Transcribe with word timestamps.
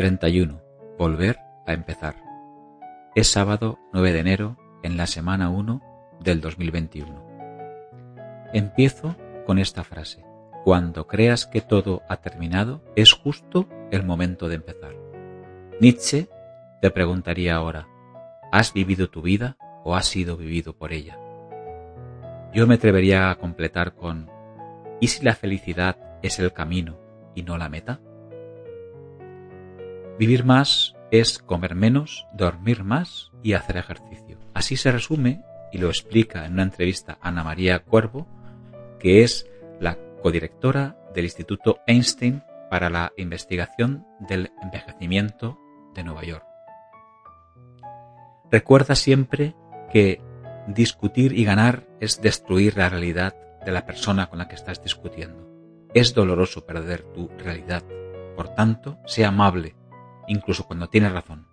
31. 0.00 0.62
Volver 0.96 1.40
a 1.66 1.74
empezar. 1.74 2.14
Es 3.14 3.30
sábado 3.30 3.78
9 3.92 4.14
de 4.14 4.20
enero 4.20 4.56
en 4.82 4.96
la 4.96 5.06
semana 5.06 5.50
1 5.50 5.82
del 6.20 6.40
2021. 6.40 7.22
Empiezo 8.54 9.14
con 9.44 9.58
esta 9.58 9.84
frase. 9.84 10.24
Cuando 10.64 11.06
creas 11.06 11.44
que 11.46 11.60
todo 11.60 12.00
ha 12.08 12.16
terminado, 12.16 12.82
es 12.96 13.12
justo 13.12 13.68
el 13.90 14.02
momento 14.02 14.48
de 14.48 14.54
empezar. 14.54 14.94
Nietzsche 15.82 16.30
te 16.80 16.90
preguntaría 16.90 17.56
ahora, 17.56 17.86
¿has 18.50 18.72
vivido 18.72 19.10
tu 19.10 19.20
vida 19.20 19.58
o 19.84 19.94
has 19.94 20.06
sido 20.06 20.38
vivido 20.38 20.78
por 20.78 20.94
ella? 20.94 21.18
Yo 22.54 22.66
me 22.66 22.76
atrevería 22.76 23.30
a 23.30 23.34
completar 23.34 23.96
con, 23.96 24.30
¿y 24.98 25.08
si 25.08 25.22
la 25.22 25.34
felicidad 25.34 25.98
es 26.22 26.38
el 26.38 26.54
camino 26.54 26.98
y 27.34 27.42
no 27.42 27.58
la 27.58 27.68
meta? 27.68 28.00
Vivir 30.20 30.44
más 30.44 30.94
es 31.10 31.38
comer 31.38 31.74
menos, 31.74 32.26
dormir 32.34 32.84
más 32.84 33.32
y 33.42 33.54
hacer 33.54 33.78
ejercicio. 33.78 34.36
Así 34.52 34.76
se 34.76 34.92
resume 34.92 35.42
y 35.72 35.78
lo 35.78 35.88
explica 35.88 36.44
en 36.44 36.52
una 36.52 36.64
entrevista 36.64 37.16
a 37.22 37.28
Ana 37.28 37.42
María 37.42 37.78
Cuervo, 37.78 38.26
que 38.98 39.22
es 39.22 39.48
la 39.80 39.96
codirectora 40.22 40.98
del 41.14 41.24
Instituto 41.24 41.78
Einstein 41.86 42.42
para 42.68 42.90
la 42.90 43.14
investigación 43.16 44.06
del 44.18 44.52
envejecimiento 44.62 45.58
de 45.94 46.04
Nueva 46.04 46.22
York. 46.24 46.44
Recuerda 48.50 48.96
siempre 48.96 49.56
que 49.90 50.20
discutir 50.66 51.32
y 51.32 51.46
ganar 51.46 51.86
es 51.98 52.20
destruir 52.20 52.76
la 52.76 52.90
realidad 52.90 53.34
de 53.64 53.72
la 53.72 53.86
persona 53.86 54.28
con 54.28 54.38
la 54.38 54.48
que 54.48 54.56
estás 54.56 54.82
discutiendo. 54.82 55.48
Es 55.94 56.12
doloroso 56.12 56.66
perder 56.66 57.04
tu 57.04 57.30
realidad. 57.38 57.82
Por 58.36 58.50
tanto, 58.50 58.98
sea 59.06 59.28
amable, 59.28 59.76
incluso 60.30 60.64
cuando 60.64 60.88
tienes 60.88 61.12
razón. 61.12 61.46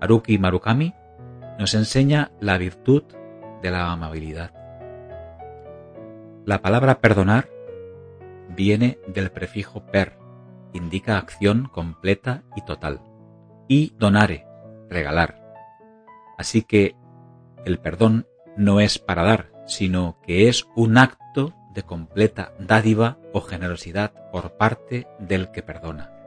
Haruki 0.00 0.38
Marukami 0.38 0.92
nos 1.58 1.74
enseña 1.74 2.32
la 2.40 2.58
virtud 2.58 3.04
de 3.62 3.70
la 3.70 3.92
amabilidad. 3.92 4.52
La 6.44 6.60
palabra 6.60 7.00
perdonar 7.00 7.48
viene 8.48 8.98
del 9.06 9.30
prefijo 9.30 9.86
per, 9.86 10.18
indica 10.72 11.16
acción 11.16 11.68
completa 11.72 12.42
y 12.56 12.62
total, 12.62 13.00
y 13.68 13.94
donare, 13.98 14.46
regalar. 14.90 15.40
Así 16.36 16.62
que 16.62 16.96
el 17.64 17.78
perdón 17.78 18.26
no 18.56 18.80
es 18.80 18.98
para 18.98 19.22
dar, 19.22 19.52
sino 19.66 20.18
que 20.22 20.48
es 20.48 20.66
un 20.74 20.98
acto 20.98 21.54
de 21.72 21.84
completa 21.84 22.52
dádiva 22.58 23.18
o 23.32 23.40
generosidad 23.40 24.12
por 24.32 24.56
parte 24.56 25.06
del 25.20 25.52
que 25.52 25.62
perdona. 25.62 26.23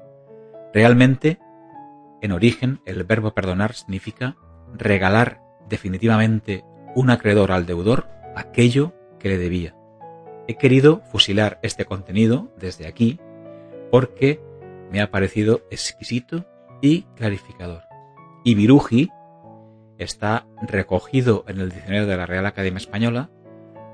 Realmente, 0.78 1.40
en 2.22 2.32
origen, 2.32 2.82
el 2.86 3.04
verbo 3.04 3.34
perdonar 3.34 3.74
significa 3.74 4.38
regalar 4.76 5.42
definitivamente 5.68 6.66
un 6.94 7.10
acreedor 7.10 7.52
al 7.52 7.66
deudor 7.66 8.08
aquello 8.36 8.94
que 9.18 9.30
le 9.30 9.40
debía. 9.40 9.76
He 10.48 10.56
querido 10.56 11.02
fusilar 11.12 11.58
este 11.64 11.86
contenido 11.86 12.54
desde 12.60 12.86
aquí 12.86 13.20
porque 13.90 14.40
me 14.92 15.02
ha 15.02 15.10
parecido 15.10 15.64
exquisito 15.72 16.46
y 16.80 17.06
clarificador. 17.16 17.82
Y 18.44 18.54
Viruji 18.54 19.10
está 19.98 20.46
recogido 20.62 21.44
en 21.48 21.60
el 21.60 21.72
diccionario 21.72 22.06
de 22.06 22.18
la 22.18 22.28
Real 22.28 22.46
Academia 22.46 22.78
Española 22.78 23.32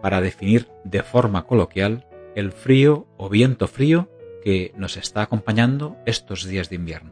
para 0.02 0.20
definir 0.20 0.68
de 0.84 1.02
forma 1.02 1.48
coloquial 1.48 2.06
el 2.36 2.52
frío 2.52 3.08
o 3.16 3.30
viento 3.30 3.70
frío 3.70 4.10
que 4.44 4.74
nos 4.76 4.98
está 4.98 5.22
acompañando 5.22 5.98
estos 6.06 6.46
días 6.46 6.70
de 6.70 6.76
invierno. 6.76 7.12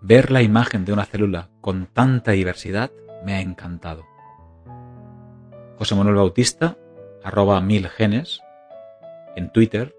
Ver 0.00 0.30
la 0.30 0.42
imagen 0.42 0.84
de 0.84 0.92
una 0.92 1.04
célula 1.04 1.50
con 1.60 1.86
tanta 1.86 2.32
diversidad 2.32 2.90
me 3.24 3.34
ha 3.34 3.40
encantado. 3.40 4.06
José 5.76 5.94
Manuel 5.94 6.16
Bautista, 6.16 6.76
arroba 7.22 7.60
mil 7.60 7.88
genes, 7.88 8.40
en 9.36 9.50
Twitter, 9.52 9.94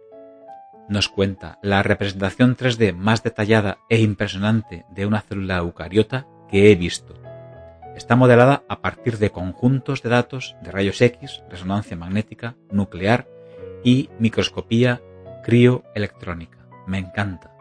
nos 0.89 1.07
cuenta 1.07 1.59
la 1.61 1.83
representación 1.83 2.57
3D 2.57 2.95
más 2.95 3.21
detallada 3.23 3.77
e 3.89 4.01
impresionante 4.01 4.85
de 4.89 5.05
una 5.05 5.21
célula 5.21 5.57
eucariota 5.57 6.27
que 6.49 6.71
he 6.71 6.75
visto. 6.75 7.13
Está 7.95 8.15
modelada 8.15 8.63
a 8.67 8.81
partir 8.81 9.17
de 9.17 9.29
conjuntos 9.29 10.01
de 10.01 10.09
datos 10.09 10.55
de 10.63 10.71
rayos 10.71 11.01
X, 11.01 11.43
resonancia 11.49 11.95
magnética, 11.95 12.55
nuclear 12.71 13.27
y 13.83 14.09
microscopía 14.19 15.01
crioelectrónica. 15.43 16.57
Me 16.87 16.97
encanta. 16.97 17.51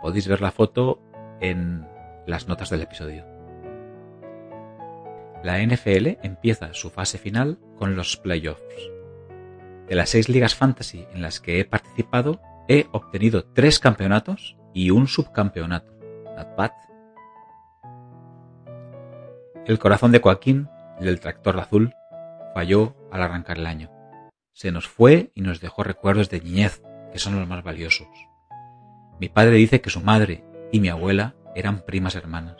Podéis 0.00 0.28
ver 0.28 0.40
la 0.40 0.50
foto 0.50 1.00
en 1.40 1.86
las 2.26 2.48
notas 2.48 2.70
del 2.70 2.82
episodio. 2.82 3.24
La 5.42 5.58
NFL 5.64 6.18
empieza 6.22 6.72
su 6.72 6.90
fase 6.90 7.18
final 7.18 7.58
con 7.76 7.96
los 7.96 8.16
playoffs. 8.16 8.90
De 9.88 9.96
las 9.96 10.10
seis 10.10 10.28
ligas 10.28 10.54
fantasy 10.54 11.06
en 11.12 11.22
las 11.22 11.40
que 11.40 11.60
he 11.60 11.64
participado, 11.64 12.40
he 12.68 12.86
obtenido 12.92 13.44
tres 13.44 13.78
campeonatos 13.78 14.56
y 14.72 14.90
un 14.90 15.08
subcampeonato. 15.08 15.92
Not 16.36 16.56
bad. 16.56 16.70
El 19.66 19.78
corazón 19.78 20.12
de 20.12 20.20
Joaquín, 20.20 20.68
el 20.98 21.06
del 21.06 21.20
tractor 21.20 21.58
azul, 21.58 21.94
falló 22.54 22.96
al 23.10 23.22
arrancar 23.22 23.58
el 23.58 23.66
año. 23.66 23.91
Se 24.52 24.70
nos 24.70 24.86
fue 24.86 25.32
y 25.34 25.40
nos 25.40 25.60
dejó 25.60 25.82
recuerdos 25.82 26.28
de 26.28 26.40
niñez, 26.40 26.82
que 27.10 27.18
son 27.18 27.38
los 27.38 27.48
más 27.48 27.64
valiosos. 27.64 28.08
Mi 29.18 29.28
padre 29.28 29.56
dice 29.56 29.80
que 29.80 29.90
su 29.90 30.00
madre 30.00 30.44
y 30.72 30.80
mi 30.80 30.88
abuela 30.88 31.34
eran 31.54 31.84
primas 31.84 32.16
hermanas. 32.16 32.56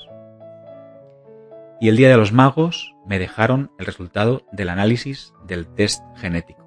Y 1.81 1.89
el 1.89 1.97
día 1.97 2.09
de 2.09 2.17
los 2.17 2.33
magos 2.33 2.95
me 3.07 3.19
dejaron 3.19 3.73
el 3.79 3.87
resultado 3.87 4.47
del 4.53 4.69
análisis 4.69 5.35
del 5.47 5.67
test 5.67 6.03
genético, 6.17 6.65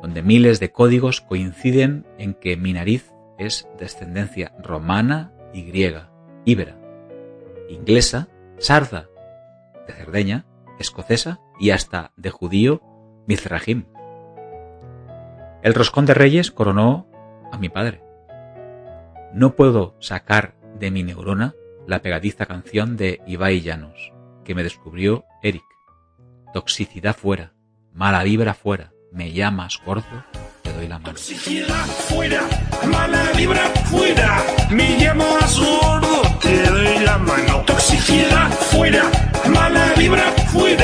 donde 0.00 0.22
miles 0.22 0.60
de 0.60 0.72
códigos 0.72 1.20
coinciden 1.20 2.06
en 2.18 2.34
que 2.34 2.56
mi 2.56 2.72
nariz 2.72 3.12
es 3.38 3.68
descendencia 3.78 4.54
romana 4.62 5.32
y 5.52 5.62
griega, 5.64 6.10
íbera, 6.44 6.78
inglesa, 7.68 8.28
sarda, 8.58 9.08
de 9.86 9.92
Cerdeña, 9.92 10.46
escocesa 10.78 11.40
y 11.58 11.70
hasta 11.70 12.12
de 12.16 12.30
judío 12.30 12.80
Mizrahim. 13.26 13.86
El 15.62 15.74
roscón 15.74 16.06
de 16.06 16.14
reyes 16.14 16.50
coronó 16.50 17.06
a 17.52 17.56
mi 17.56 17.68
padre. 17.68 18.02
No 19.32 19.54
puedo 19.54 19.94
sacar 20.00 20.56
de 20.80 20.90
mi 20.90 21.04
neurona 21.04 21.54
la 21.86 22.02
pegadiza 22.02 22.46
canción 22.46 22.96
de 22.96 23.20
Ibai 23.28 23.60
Llanos, 23.60 24.12
que 24.44 24.56
me 24.56 24.64
descubrió 24.64 25.24
Eric. 25.40 25.62
Toxicidad 26.52 27.16
fuera, 27.16 27.52
mala 27.92 28.24
vibra 28.24 28.54
fuera, 28.54 28.92
me 29.12 29.32
llamas 29.32 29.80
gordo, 29.86 30.24
te 30.62 30.72
doy 30.72 30.88
la 30.88 30.98
mano. 30.98 31.12
Toxicidad 31.12 31.86
fuera, 31.86 32.40
mala 32.90 33.30
vibra 33.36 33.68
fuera, 33.84 34.42
me 34.70 34.98
llamas 34.98 35.60
gordo, 35.60 36.22
te 36.40 36.62
doy 36.70 37.04
la 37.04 37.18
mano. 37.18 37.62
Toxicidad 37.66 38.50
fuera, 38.50 39.04
mala 39.48 39.92
vibra 39.96 40.32
fuera, 40.52 40.81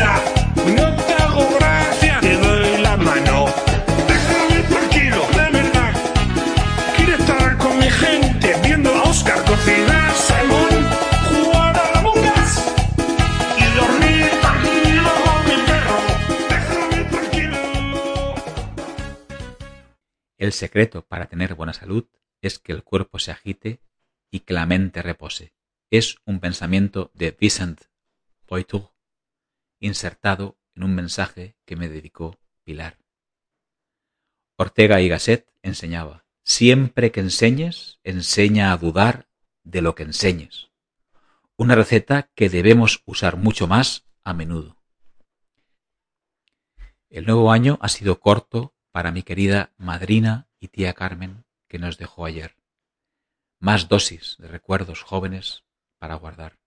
El 20.48 20.54
secreto 20.54 21.02
para 21.02 21.26
tener 21.26 21.54
buena 21.54 21.74
salud 21.74 22.06
es 22.40 22.58
que 22.58 22.72
el 22.72 22.82
cuerpo 22.82 23.18
se 23.18 23.30
agite 23.30 23.82
y 24.30 24.40
que 24.40 24.54
la 24.54 24.64
mente 24.64 25.02
repose. 25.02 25.52
Es 25.90 26.16
un 26.24 26.40
pensamiento 26.40 27.10
de 27.12 27.36
Vincent 27.38 27.82
Poitou, 28.46 28.94
insertado 29.78 30.56
en 30.74 30.84
un 30.84 30.94
mensaje 30.94 31.54
que 31.66 31.76
me 31.76 31.90
dedicó 31.90 32.38
Pilar. 32.64 32.96
Ortega 34.56 35.02
y 35.02 35.10
Gasset 35.10 35.52
enseñaba, 35.60 36.24
siempre 36.44 37.12
que 37.12 37.20
enseñes, 37.20 38.00
enseña 38.02 38.72
a 38.72 38.78
dudar 38.78 39.28
de 39.64 39.82
lo 39.82 39.94
que 39.94 40.04
enseñes. 40.04 40.70
Una 41.58 41.74
receta 41.74 42.30
que 42.34 42.48
debemos 42.48 43.02
usar 43.04 43.36
mucho 43.36 43.66
más 43.66 44.06
a 44.24 44.32
menudo. 44.32 44.78
El 47.10 47.26
nuevo 47.26 47.52
año 47.52 47.78
ha 47.82 47.90
sido 47.90 48.18
corto 48.18 48.72
para 48.98 49.12
mi 49.12 49.22
querida 49.22 49.72
madrina 49.76 50.48
y 50.58 50.66
tía 50.66 50.92
Carmen 50.92 51.44
que 51.68 51.78
nos 51.78 51.98
dejó 51.98 52.24
ayer. 52.24 52.56
Más 53.60 53.86
dosis 53.86 54.34
de 54.40 54.48
recuerdos 54.48 55.04
jóvenes 55.04 55.62
para 56.00 56.16
guardar. 56.16 56.58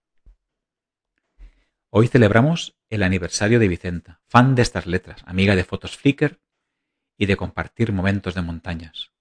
Hoy 1.89 2.07
celebramos 2.07 2.77
el 2.89 3.03
aniversario 3.03 3.59
de 3.59 3.67
Vicenta, 3.67 4.21
fan 4.29 4.55
de 4.55 4.61
estas 4.61 4.87
letras, 4.87 5.21
amiga 5.25 5.57
de 5.57 5.65
fotos 5.65 5.97
Flickr 5.97 6.39
y 7.17 7.25
de 7.25 7.35
compartir 7.35 7.91
momentos 7.91 8.33
de 8.33 8.43
montañas. 8.43 9.11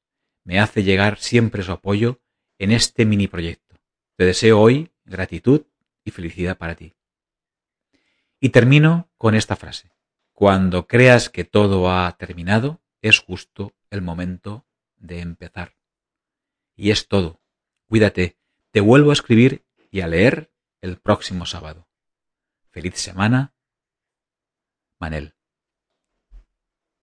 Me 0.45 0.61
hace 0.61 0.85
llegar 0.85 1.19
siempre 1.19 1.65
su 1.65 1.73
apoyo 1.73 2.21
en 2.61 2.71
este 2.71 3.07
mini 3.07 3.27
proyecto. 3.27 3.75
Te 4.15 4.25
deseo 4.25 4.61
hoy 4.61 4.93
gratitud 5.05 5.67
y 6.05 6.13
felicidad 6.13 6.57
para 6.57 6.77
ti. 6.77 6.95
Y 8.39 8.51
termino 8.51 9.11
con 9.19 9.35
esta 9.35 9.57
frase. 9.57 9.91
Cuando 10.33 10.87
creas 10.87 11.29
que 11.29 11.43
todo 11.43 11.91
ha 11.91 12.17
terminado, 12.17 12.81
es 13.03 13.19
justo 13.19 13.75
el 13.91 14.03
momento 14.03 14.67
de 14.97 15.21
empezar. 15.21 15.77
Y 16.77 16.91
es 16.91 17.09
todo. 17.09 17.41
Cuídate. 17.89 18.39
Te 18.71 18.81
vuelvo 18.81 19.11
a 19.11 19.15
escribir 19.15 19.65
y 19.91 20.01
a 20.01 20.07
leer 20.07 20.53
el 20.81 20.99
próximo 20.99 21.45
sábado. 21.47 21.89
Feliz 22.71 22.95
semana. 22.97 23.55
Manel. 24.99 25.35